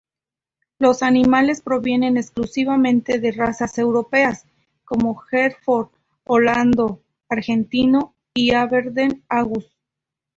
Los 0.79 1.03
animales 1.03 1.61
provienen 1.61 2.17
exclusivamente 2.17 3.19
de 3.19 3.31
razas 3.33 3.77
europeas 3.77 4.47
como 4.83 5.21
Hereford, 5.31 5.89
Holando-Argentino 6.23 8.15
y 8.33 8.49
Aberdeen 8.55 9.23
Angus. 9.29 9.77